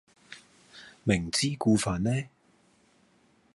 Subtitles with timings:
[1.03, 2.23] 明知故犯呢？